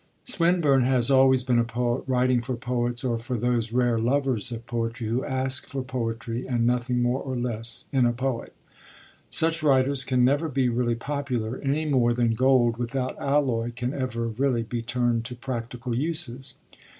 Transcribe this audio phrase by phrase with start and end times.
[0.23, 4.65] Swinburne has always been a poet writing for poets, or for those rare lovers of
[4.65, 8.55] poetry who ask for poetry, and nothing more or less, in a poet.
[9.29, 14.27] Such writers can never be really popular, any more than gold without alloy can ever
[14.27, 16.55] really be turned to practical uses.